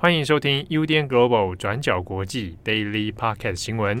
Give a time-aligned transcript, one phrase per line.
[0.00, 4.00] 欢迎收听 UDN Global 转角国际 Daily Podcast 新闻。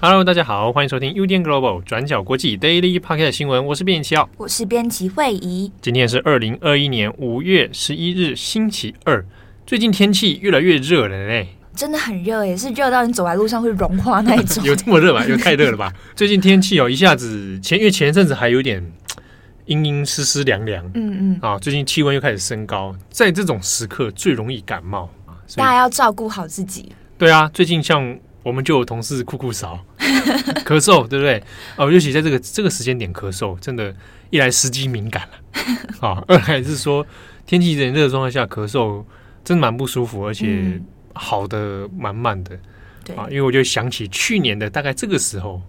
[0.00, 3.66] Hello，大家好，欢迎收听 UDN Global 转角国际 Daily Podcast 新闻。
[3.66, 5.72] 我是编辑奥，我是编辑惠仪。
[5.80, 9.26] 今天是二零二一年五月十一日，星期二。
[9.66, 14.62] 最近天气越来越热了嘞，真的很热也，是热到你走在路上会融化那一种。
[14.68, 15.24] 有这么热吗？
[15.26, 15.90] 有太热了吧？
[16.14, 18.84] 最近天气哦，一下子前因为前一阵子还有点
[19.64, 26.92] 阴阴湿湿凉凉，嗯嗯，啊，最近气温又开始升高，在这种时刻最容易感冒啊，大家要照顾好自己。
[27.16, 28.18] 对啊，最近像。
[28.42, 29.78] 我们就有同事酷酷少、
[30.64, 31.42] 咳嗽，对不对？
[31.76, 33.94] 哦，尤其在这个这个时间点咳嗽，真的，
[34.30, 35.28] 一来时机敏感
[36.00, 37.06] 了，啊，二来是说
[37.44, 39.04] 天气炎热的状态下咳嗽，
[39.44, 40.80] 真的蛮不舒服，而且
[41.14, 42.58] 好的满满的，
[43.04, 45.60] 对啊，因为我就想起去年的大概这个时候，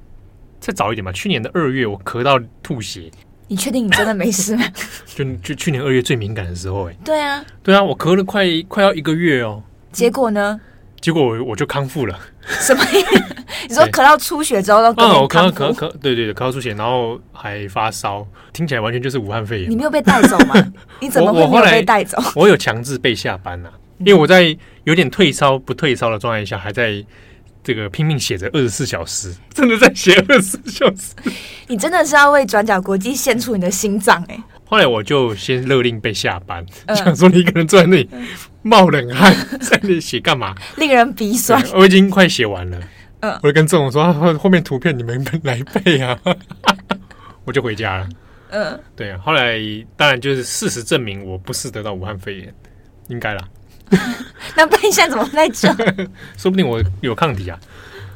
[0.60, 3.10] 再早一点吧，去年的二月我咳到吐血，
[3.48, 4.64] 你确定你真的没事吗？
[5.08, 10.60] 就就去年二月最敏感的时候，哎，对啊，对啊，我咳了快快要一个月哦，结果呢？
[11.02, 13.36] 结果我我就康复了，什么意思？
[13.68, 19.72] 你说咳到出血之后都嗯，我咳咳咳，对对对，咳到出血，然后还发烧，听起来完全就是武汉肺炎。
[19.72, 20.54] 你没有被带走吗？
[21.02, 22.22] 你怎么会没有被带走？
[22.36, 23.74] 我，我有强制被下班呐、啊，
[24.06, 27.04] 因为我在有点退烧不退烧的状态下，还在
[27.64, 31.14] 这个拼命写着二十四小时，真的在写二十四小时。
[31.68, 34.44] 你真的是要为转角国际献出你的心脏哎、欸！
[34.66, 38.10] 后来我就先勒令被下班，嗯、想说你一个人坐在那里
[38.62, 40.56] 冒冷汗， 在那里写干嘛？
[40.78, 41.62] 令人鼻酸。
[41.74, 42.80] 我已经快写完了，
[43.20, 46.18] 嗯，我就跟郑总说，后面图片你们来背啊，
[47.46, 48.10] 我就回家了。
[48.50, 49.20] 嗯，对啊。
[49.24, 49.60] 后来
[49.96, 52.54] 当然就是事实证明我不是得到武汉肺炎，
[53.10, 53.48] 应该啦。
[54.56, 55.68] 那不然现在怎么在这？
[56.38, 57.60] 说不定我有抗体啊。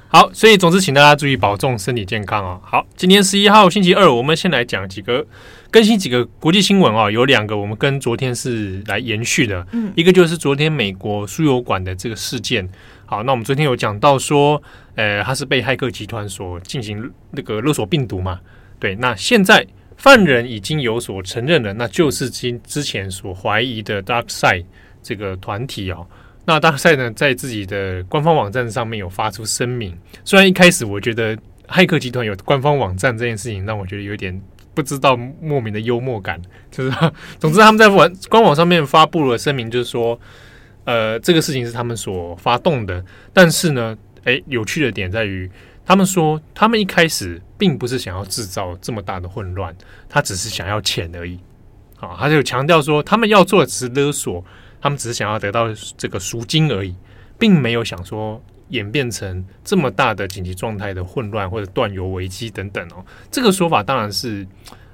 [0.07, 2.61] 好，所以总之请大家注意保重身体健康哦。
[2.63, 5.25] 好，今天十一号星期二，我们先来讲几个。
[5.71, 12.65] 更新几个国际新闻啊，有两个我们跟昨天是来延续的，嗯，一个就是昨天美国输油管的这个事件。
[13.05, 14.61] 好，那我们昨天有讲到说，
[14.95, 18.39] 呃，他是被骇客集团所进行那个勒索病毒嘛？
[18.79, 19.67] 对，那现在
[19.97, 24.63] 犯人已经有所承认了，那就是今之前所怀疑的 DarkSide
[25.05, 26.05] 这个团体哦。
[26.45, 34.41] 那大赛呢，在自己的官方网站上面有发出声明，虽然一开始我觉得骇客集团有官方网站这件事情让我觉得有点。
[34.75, 36.37] 不知道莫名的幽默感，
[36.69, 36.91] 就是
[37.39, 40.19] 总之他们在网官网上面发布了声明，就是说，
[40.83, 43.01] 呃，这个事情是他们所发动的。
[43.31, 45.49] 但是呢，诶，有趣的点在于，
[45.85, 49.73] 他们说他们一开始并不是想要制造这么大的混乱，
[50.09, 51.39] 他只是想要钱而已。
[52.01, 54.43] 啊，他就强调说，他们要做的只是勒索，
[54.85, 55.65] 他们只是想要得到
[55.97, 56.93] 这个赎金而已，
[57.39, 58.39] 并没有想说。
[58.69, 64.45] 演变成这么大的紧急状态的混乱或者断油危机等等哦，这个说法当然是，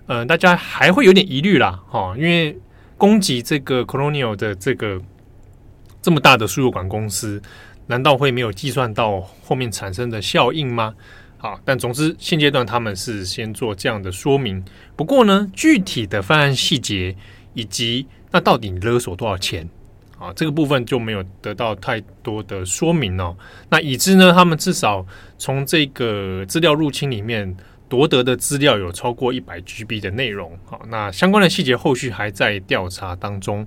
[0.07, 2.57] 呃，大家还会有点疑虑啦，哈，因为
[2.97, 5.02] 攻击这个 Colonial 的这个
[6.02, 7.41] 这么大的输油管公司，
[7.88, 10.94] 难道会没有计算到后面产生的效应吗？
[11.38, 14.62] 好，但总之现阶段他们是先做这样的说明。
[14.97, 17.16] 不过呢，具体的犯案细节
[17.53, 19.69] 以及那到底勒索多少钱？
[20.21, 23.35] 啊，这个部分就没有得到太多的说明哦。
[23.69, 25.03] 那已知呢，他们至少
[25.39, 27.57] 从这个资料入侵里面
[27.89, 30.55] 夺得的资料有超过一百 GB 的内容。
[30.65, 33.65] 好，那相关的细节后续还在调查当中。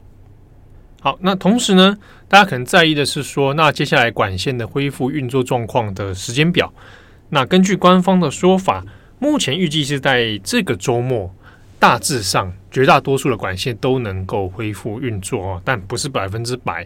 [1.01, 1.99] 好，那同时呢，
[2.29, 6.73] 大家可能在意的是说，那接下来管线的恢复运作状况的时间表。
[7.31, 8.85] 那根据官方的说法，
[9.19, 11.35] 目前预计是在这个周末。
[11.77, 16.85] 大致上，绝大多数的管线都能够恢复运作哦，但不是百分之百。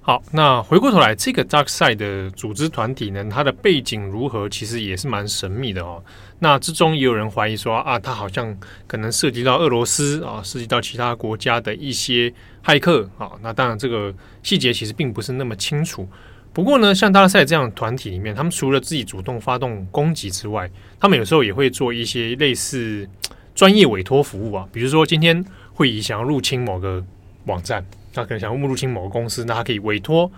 [0.00, 6.00] 好，那回过头来，这个 DarkSide 的组织团体呢，它的背景如何，其实也是蛮神秘的哦。
[6.38, 12.32] 那之中也有人怀疑说啊，它好像可能涉及到俄罗斯啊，涉及到其他国家的一些
[12.64, 13.32] 骇客啊。
[13.42, 14.14] 那当然，这个
[14.44, 16.08] 细节其实并不是那么清楚。
[16.52, 20.70] 不过呢，像 DarkSide 这样的团体里面，他们除了自己主动发动攻击之外，
[21.00, 23.08] 他们有时候也会做一些类似。
[23.54, 25.44] 专业委托服务啊，比如说今天
[25.74, 27.04] 会议想要入侵某个
[27.46, 30.30] 网站，他可能想要入侵某个公司，那他可以委托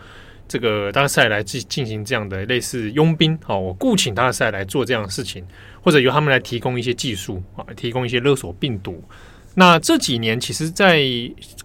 [0.49, 5.45] 这个大赛来进进行这样的类似佣兵啊，我雇请大赛来做这样的事情，
[5.83, 9.03] 或者由他们来提供一些技术啊，提供一些勒索病毒。
[9.55, 11.03] 那这几年其实，在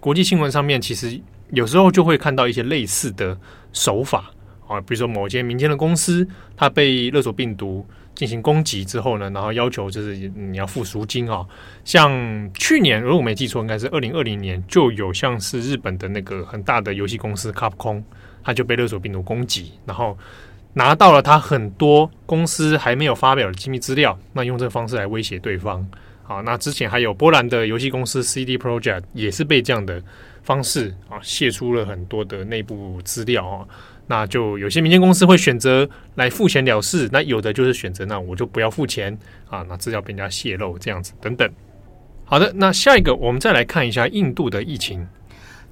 [0.00, 3.36] 国际新闻上面，其实有时候就会看到一些类似的
[3.72, 4.30] 手法
[4.66, 7.86] 啊，比如说某间民间的公司，它被勒索病毒。
[8.18, 11.46] 进行攻击之后呢，然后要求就是你要付赎金啊。
[11.84, 12.10] 像
[12.52, 18.02] 去年，如果我没记错，应该是二零二零年，就有像是日本的那个很大的游戏公司 Capcom，
[18.42, 20.18] 他就被勒索病毒攻击，然后
[20.72, 25.86] 拿到了他很多公司还没有发表的机密资料，那用这个方式来威胁对方。
[26.24, 30.02] 好，那之前还有波兰的游戏公司 CD Projekt 也是被这样的
[30.42, 33.64] 方式啊泄出了很多的内部资料啊。
[34.08, 39.16] 那就有些民间公司会选择来付钱了事，那有的就是选择那我就不要付钱
[39.48, 41.48] 啊，那资料被人家泄露这样子等等。
[42.24, 45.06] 好的，那下一个我们再来看一下印度的疫情。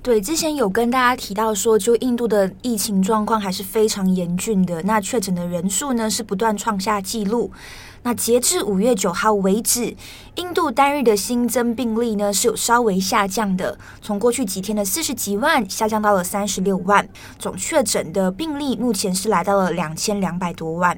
[0.02, 4.80] 对，之前有跟大家提到说，就印度的疫情状况还是非常严峻的。
[4.82, 7.50] 那确诊的人数呢是不断创下纪录。
[8.06, 9.96] 那截至五月九号为止，
[10.36, 17.08] 印度单日的新增病例呢是有稍微下降的，从过去几天的四十几万下降到了三十六万。
[17.36, 20.96] 总确诊的病例目前是来到了两千两百多万。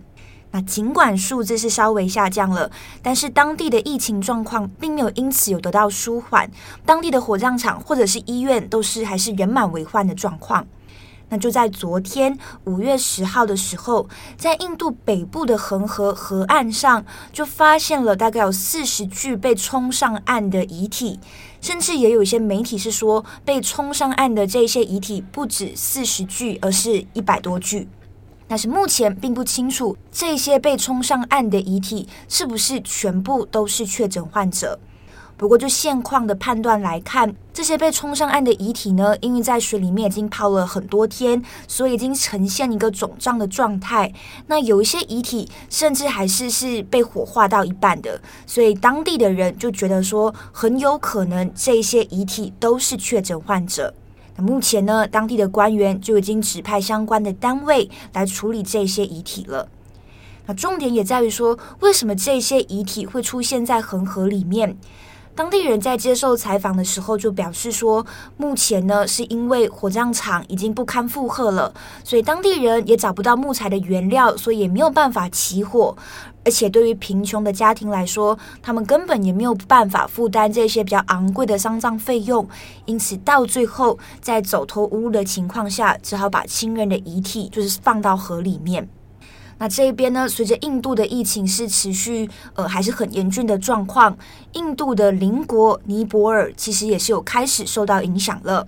[0.51, 2.71] 那尽管数字是稍微下降了，
[3.01, 6.51] 但是当地的疫情状况并没有因此有得到舒缓，
[6.85, 10.67] 当地的火葬场或者是医院都是还是人满为患的状况。
[11.31, 21.21] 那就在昨天五月十号的时候，在印度北部的恒河河岸上，就发现了大概有四十具被冲上岸的遗体，
[21.61, 27.89] 甚至也有一些媒体是说，被冲上岸的这些遗体不止四十具，而是一百多具。
[28.47, 34.81] 但是目前并不清楚这些被冲上岸的遗体是不是全部都是确诊患者。
[35.39, 44.13] 不过就现况的判断来看，这些被冲上岸的遗体呢，因为在水里面已经泡了很多天，所以已经呈现一个肿胀的状态。
[44.49, 53.95] 那有一些遗体甚至还是是被火化到一半的，所以当地的人就觉得说，很有可能这些遗体都是确诊患者。
[54.35, 59.69] 那目前呢，当地的官员就已经指派相关的单位来处理这些遗体了。
[60.47, 64.77] 那重点也在于说，为什么这些遗体会出现在恒河里面？
[65.39, 68.05] 当地人在接受采访的时候就表示说，
[68.37, 75.97] 目前呢是因为火葬场已经不堪负荷了，所以当地人也找不到木材的原料，所以也没有办法起火。
[76.45, 82.49] 而且对于贫穷的家庭来说，他们根本也没有办法负担这些比较昂贵的丧葬费用，
[82.87, 88.89] 因此到最后在走投无路的情况下，只好把亲人的遗体就是放到河里面。
[89.59, 94.17] 那这一边呢，随着印度的疫情是持续，呃，还是很严峻的状况。
[94.53, 98.67] 印度的邻国尼泊尔其实也是有开始受到影响了。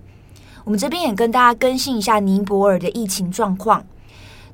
[0.64, 3.84] 我们这边也跟大家更新一下尼泊尔的疫情状况。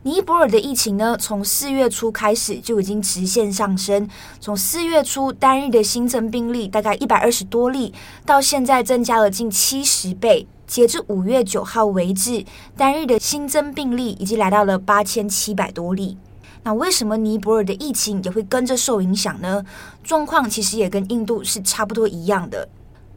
[0.02, 7.92] 尼泊尔的疫情呢，从四月初开始就已经直线上升，从四月初单日的新增病例大概一百二十多例，
[8.24, 10.46] 到现在增加了近七十倍。
[10.66, 12.44] 截至五月九号为止，
[12.76, 16.16] 单日的新增病例已经来到了八千七百多例。
[16.64, 19.64] 那为什么尼泊尔的疫情也会跟着受影响呢？
[20.02, 22.68] 状况其实也跟印度是差不多一样的。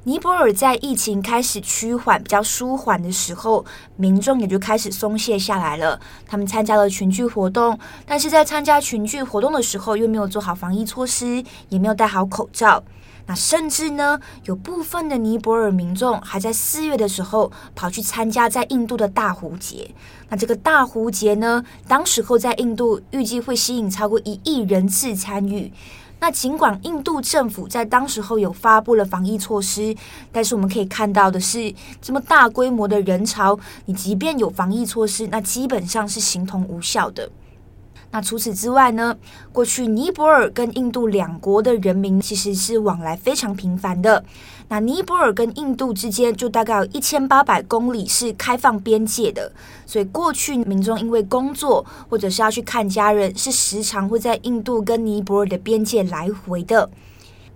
[0.05, 3.65] 尼泊尔在疫情开始趋缓、比较舒缓的时候，
[3.97, 5.99] 民众也就开始松懈下来了。
[6.25, 12.81] 他们参加了群聚活动，但是在参加群聚活动的时候，又没有做好防疫措施，也没有戴好口罩。
[13.25, 19.93] 那甚至呢，有部分的尼泊尔民众还在四月的时候跑去参加在印度的大壶节。
[20.29, 25.71] 那这个大壶节呢，当时候在印度预计会吸引超过一亿人次参与。
[26.19, 29.95] 那尽管印度政府在当时候有发布了防疫措施，
[30.31, 37.29] 但是我们可以看到的是，这么大规模的人潮，你即便有防疫措施，那基本上是形同无效的。
[38.11, 39.15] 那除此之外呢，
[39.51, 44.23] 过去尼泊尔跟印度两国的人民其实是往来非常频繁的。
[44.67, 49.51] 那尼泊尔跟印度之间就大概有一千八百公里是开放边界的，
[49.85, 56.89] 所以过去民众因为工作或者是要去看家人，是时常会在印度跟尼泊尔的边界来回的。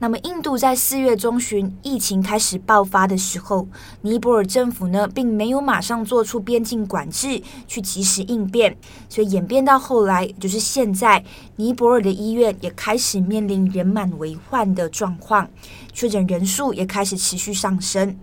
[0.03, 3.65] 那么，印度在四月中旬疫情开始爆发的时候，
[4.01, 8.75] 尼泊尔政府呢，并没有马上做出边境管制去及时应变，
[9.07, 11.23] 所以演变到后来，就是现在，
[11.55, 15.49] 尼泊尔的医院也开始面临人满为患的状况，
[15.93, 18.17] 确诊人数也开始持续上升。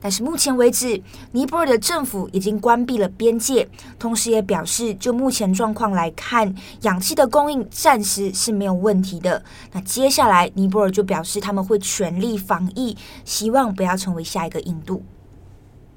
[0.00, 3.68] 但是目前为止，尼泊尔的政府已经关闭了边界，
[3.98, 9.44] 同时也表示，就目前状况来看，氧气的供应暂时是没有问题的。
[9.72, 12.96] 那接下来，尼泊尔就表示他们会全力防疫，
[13.26, 15.04] 希望不要成为下一个印度。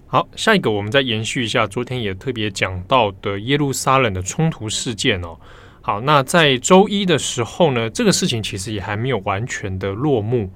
[0.06, 5.38] 好，下一个我们再延续一下昨天也特别讲到的耶路撒冷的冲突事件哦。
[5.80, 10.50] 好，那在周一的时候呢，这个事情其实也还没有完全的落幕。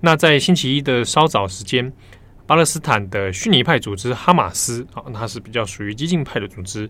[0.00, 1.92] 那在星期一的稍早时间。
[2.46, 6.88] 巴勒斯坦的逊尼派组织哈马斯啊，它是比较属于激进派的组织，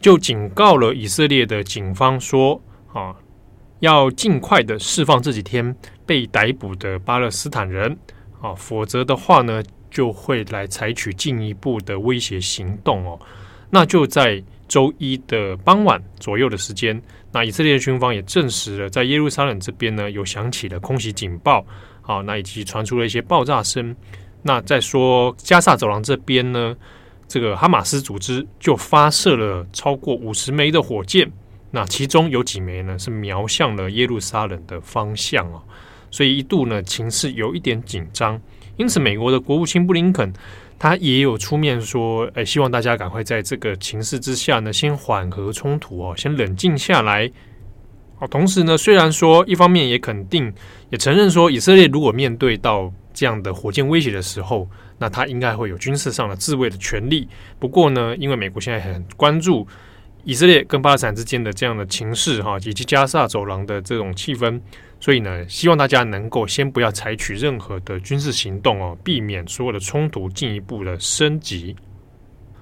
[0.00, 2.60] 就警告了以色列的警方说
[2.92, 3.14] 啊，
[3.78, 5.74] 要尽快的释放这几天
[6.04, 7.96] 被逮捕的巴勒斯坦人
[8.40, 13.18] 啊，否则的话呢，就会来采取进一步的威胁行动哦。
[13.70, 17.00] 那就在周一的傍晚左右的时间，
[17.30, 21.64] 那以色列军方也证实了，在耶路撒冷这边呢有响起了空袭警报，
[22.00, 23.94] 好，那以及传出了一些爆炸声。
[24.42, 26.76] 那再说加萨走廊这边呢，
[27.26, 31.30] 这个哈马斯组织就发射了超过五十枚的火箭，
[31.70, 35.62] 那其中有几枚呢是瞄向了耶路撒冷的方向哦，
[36.10, 38.40] 所以一度呢情势有一点紧张，
[38.76, 40.32] 因此美国的国务卿布林肯。
[40.80, 47.28] 他也有出面说，诶，希望大家赶快在这个情势之下呢，先缓和冲突哦，先冷静下来。
[48.20, 50.54] 哦，同时呢，虽然说一方面也肯定，
[50.90, 57.28] 也承认说，以色列如果面对到这样的火箭威胁的时候，那他应该会有军事上的自卫的权利。
[57.58, 59.66] 不过呢，因为美国现在很关注
[60.22, 64.60] 以色列跟巴勒斯坦之间的这样的情势哈，以及加萨走廊的这种气氛。
[65.00, 71.74] 所以呢，希望大家能够先不要采取任何的军事行动哦，避免所有的冲突进一步的升级。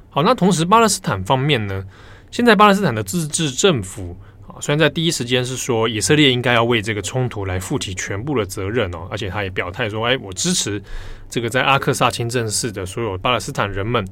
[0.08, 1.84] 好，那同时巴勒斯坦方面呢，
[2.30, 4.16] 现在巴勒斯坦的自治政府，
[4.60, 10.82] 虽然在第一时间是说以色列应该要为这个冲突来负起全部的责任哦，而且他也表态说，哎，我支持
[11.28, 14.06] 这个在阿克萨清真寺的所有巴勒斯坦人们。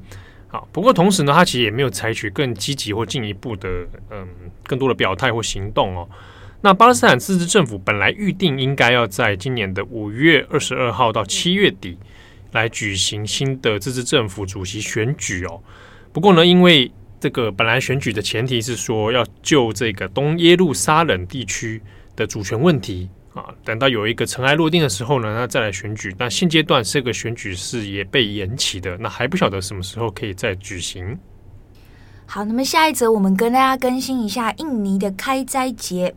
[0.47, 3.67] 好，不过同时呢，他其实也没有采取更积极或进一步的
[4.11, 4.27] 嗯
[4.63, 6.07] 更多的表态或行动哦。
[6.61, 11.97] 那巴勒斯坦自治政府本来预定应该要在今年的五月二十二号到七月底
[12.53, 15.59] 来举行新的自治政府主席选举哦。
[16.13, 21.81] 不过呢，因为这个本来选举的前提是说要就这个东耶路撒冷地区
[22.15, 26.15] 的主权问题啊，等到有一个尘埃落定的时候呢，那再来选举。
[26.17, 31.17] 那现阶段这个选举是也被延期的，那还不晓得什么时候可以再举行。
[32.27, 36.15] 好，那么下一则我们跟大家更新一下印尼的开斋节。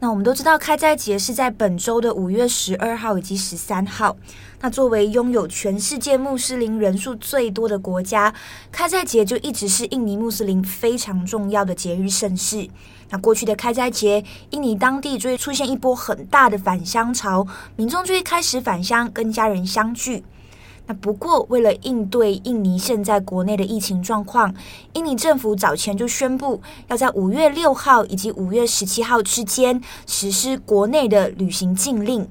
[0.00, 4.16] 那我们都知道，开斋节是在本周的五月十二号以及十三号。
[4.60, 8.32] 那作为拥有全世界穆斯林人数最多的国家，
[8.70, 12.68] 开斋节就一直是印尼穆斯林非常重要的节日盛事。
[13.10, 20.22] 那过去的开斋节，印尼当地就会出现一波很大的返乡潮，民众就会开始返乡跟家人相聚。
[20.88, 24.54] 那不过，为了应对印尼现在国内的疫情状况，
[24.94, 32.26] 印尼政府早前就宣布，要在五月六号以及五月十七号之间实施国内的旅行禁令。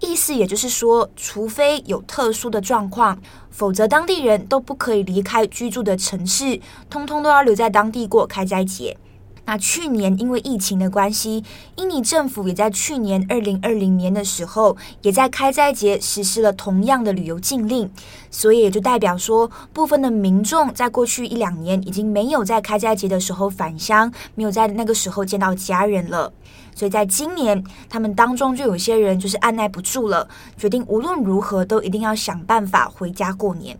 [0.00, 3.18] 意思也就是说，除非有特殊的状况，
[3.50, 8.98] 否则当地人都不可以离开居住的城市，通通都要留在当地过开斋节。
[9.44, 11.42] 那去年因为疫情的关系，
[11.76, 17.90] 印尼政府也在去年二零二零年的时候，也在开斋节实施了同样的旅游禁令，
[18.30, 26.32] 所以也就代表说，部分的民众在过去一两年已经没有在开斋节的时候返乡，没有在那个时候见到家人了，
[26.74, 33.76] 所以在今年，他们当中就有些人就是按捺不住了，决定无论如何都一定要想办法回家过年。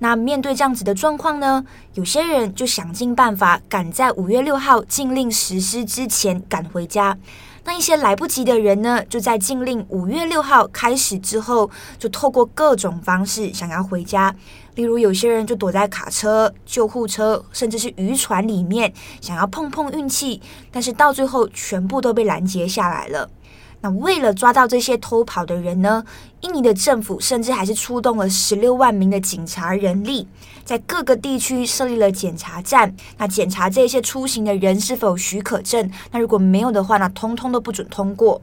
[0.00, 1.64] 那面对这样子的状况呢，
[1.94, 7.16] 有些人就想尽办法赶在五月六号禁令实施之前赶回家。
[7.64, 14.34] 那一些来不及的人呢，就在禁令五月六号开始之后，就透过各种方式想要回家。
[14.76, 18.90] 例如，有些人就躲在卡车、救护车，甚至是渔船里面，
[19.20, 20.40] 想要碰碰运气，
[20.70, 23.28] 但是到最后全部都被拦截下来了。
[23.80, 26.04] 那为了抓到这些偷跑的人呢，
[26.40, 30.26] 印尼的政府甚至还是出动了十六万名的警察人力，
[30.64, 38.40] 在各个地区设立了检查站，那检查这些出行的人是否有许可证，那如果没有的话，那通通都不准通过。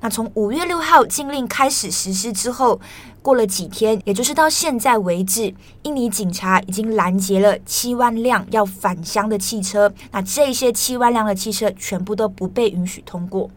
[0.00, 2.78] 那从五月六号禁令开始实施之后，
[3.22, 5.54] 过了几天，也就是到现在为止，
[5.84, 13.48] 印尼警察已经拦截了七万辆要返乡的汽车，那这些七万辆的汽车全部都不被允许通过。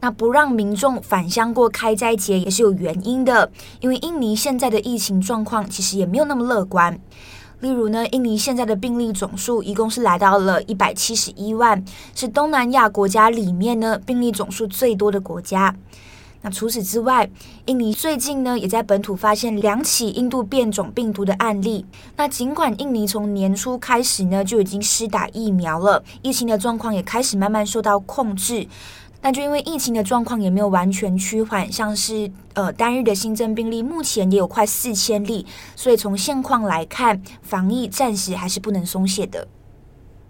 [0.00, 3.50] 那不让民众返乡过开斋节也是有原因的，
[3.80, 6.98] 因为印尼现在的疫情状况其实也没有那么乐观。
[7.60, 11.82] 例如呢，印尼现在的病例总数一共是来到了一百七十一万，
[12.14, 15.74] 是东南亚国家里面呢病例总数最多的国家。
[16.42, 17.28] 那除此之外，
[17.64, 21.84] 印尼最近呢也在本土发现两起印度变种病毒的案例。
[22.16, 28.68] 那尽管印尼从年初开始呢就已经施打疫苗了，疫情的状况也开始慢慢受到控制。
[29.26, 39.48] 但就因为疫情的状况也没有完全趋缓，像是呃单日的新增病例目前也有快四千例，所以从现况来看，防疫暂时还是不能松懈的。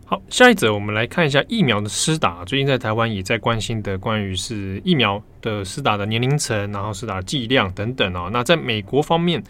[0.06, 2.42] 好，下一则我们来看一下疫苗的施打。
[2.46, 8.30] 最近在台湾也在关心的关于是疫苗的施打的年龄层，然后施打剂量等等哦。
[8.32, 9.44] 那在美国方面，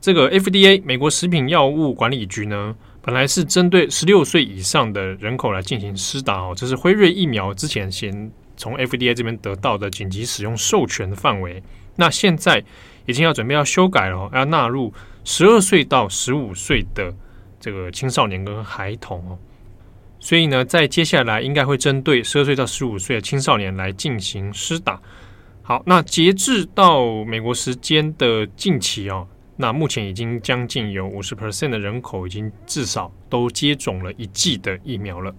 [0.00, 8.32] 这个 FDA 美国食品药物管理局呢，本来是针对十六岁以上的人口来进行施打哦，这是辉瑞疫苗之前先。
[8.60, 11.62] 从 FDA 这边得到的紧急使用授权的范围，
[11.96, 12.62] 那现在
[13.06, 14.92] 已经要准备要修改了，要纳入
[15.24, 17.12] 十二岁到十五岁的
[17.58, 19.38] 这个青少年跟孩童哦。
[20.18, 25.00] 所以呢，在接下来应该会针对十二岁到十五岁的青少年来进行施打。
[25.62, 29.26] 好，那截至到美国时间的近期哦，
[29.56, 35.34] 那目前已经将近有五十 percent 的人口已经至少都接种了一剂的疫苗了。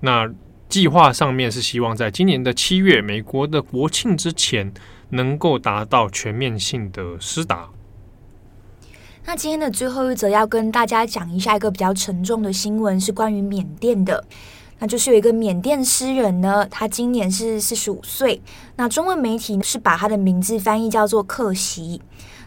[0.00, 0.30] 那
[0.72, 4.72] 计划上面是希望在今年的七月，美国的国庆之前，
[5.10, 7.68] 能够达到全面性的施打。
[9.26, 14.24] 那今天的最后一则要跟大家讲一下一个比较沉重的新闻，是关于缅甸的。
[14.78, 18.40] 那就是有一个缅甸诗人呢，他今年是四十五岁。
[18.76, 22.00] 那中文媒体是把他的名字翻译叫做克席。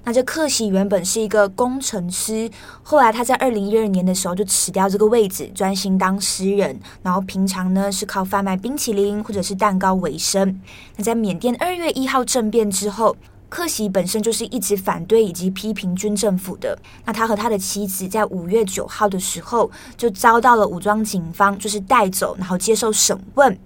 [0.06, 2.50] 那这克席原本是一个工程师，
[2.82, 6.80] 后来他在二零一二年的时候就辞掉这个位置，专心当诗人。
[7.04, 10.62] 然后平常呢是靠贩卖冰淇淋或者是蛋糕为生。
[10.96, 13.18] 那在缅甸二月一号政变之后。
[13.48, 16.78] 克喜本身就是一直反对以及批评军政府的。
[17.06, 23.58] 那他和他的妻子在五月九号的时候就遭到了武装警方就是带走，然后接受审问。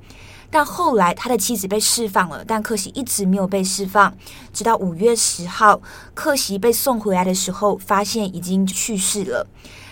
[0.52, 4.14] 但后来他的妻子被释放了，但克席一直没有被释放。
[4.52, 5.82] 直到五月十号，
[6.14, 9.48] 克席被送回来的时候，发现已经去世了。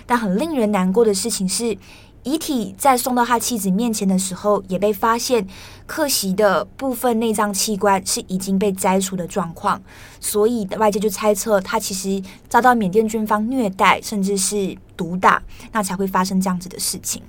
[0.06, 1.78] 但很令人难过的事情是。
[2.24, 5.48] 遗体在送到他妻子面前的时候，也被发现
[5.86, 9.82] 克席的部分内脏器官是已经被摘除的状况，
[10.20, 17.22] 所以外界就猜测他其实遭到缅甸军方虐待，甚至是毒打，那才会发生这样子的事情。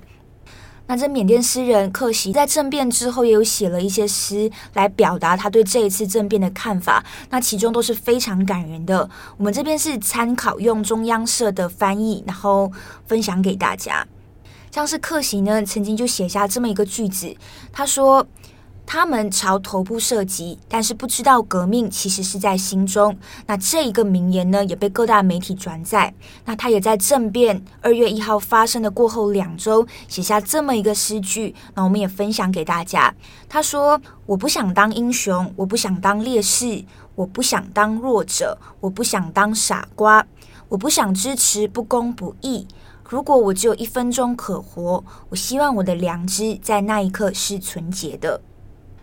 [0.89, 9.07] 那这缅甸诗人克席在政变之后也有写了一些诗来表达他对这一次政变的看法，那其中都是非常感人的。
[9.37, 12.71] 我们这边是参考用中央社的翻译，然后
[13.05, 14.03] 分享给大家。
[14.71, 17.35] 像是克席呢，曾经就写下这么一个句子，
[17.71, 18.25] 他说
[18.91, 23.15] ：“他们朝头部射击，但是不知道革命其实是在心中。”
[23.45, 26.11] 那这一个名言呢，也被各大媒体转载。
[26.43, 33.13] 那他也在政变二月一号发生的过后两周，写下这么一个诗句，那我们也分享给大家。
[33.47, 40.25] 他说：“我不想当英雄，我不想当烈士，我不想当弱者，我不想当傻瓜，
[40.67, 42.65] 我不想支持不公不义。”
[43.07, 48.41] 如果我只有一分钟可活，我希望我的良知在那一刻是纯洁的。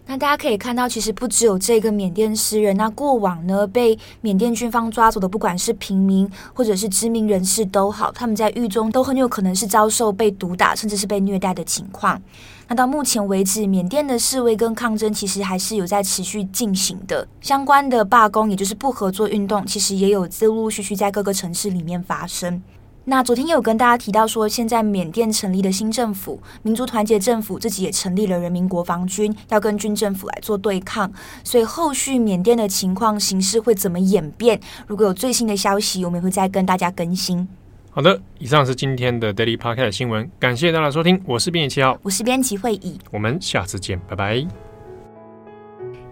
[0.08, 12.22] 那大家可以看到，其实不只有这个缅甸诗人，那过往呢被缅甸军方抓走的，不管是平民或者是知名人士都好，他们在狱中都很有可能是遭受被毒打，甚至是被虐待的情况。
[12.68, 22.62] 那到目前为止，缅甸的示威跟抗争其实还是有在持续进行的，相关的罢工，也就是不合作运动，其实也有陆陆续续在各个城市里面发生。
[23.08, 31.08] 那昨天也有跟大家提到说，现在缅甸成立的新政府——民族团结政府，自己也成立了人民国防军，要跟军政府来做对抗。
[31.44, 34.60] 所以后续缅甸的情况形势会怎么演变？
[34.88, 37.46] 如果有最新的消息，我们也会再跟大家更新。
[37.90, 44.65] 好的，以上是今天的 Daily Podcast 新闻，感谢大家收听，我是编辑七号，我是编辑会议，我们下次见，拜拜。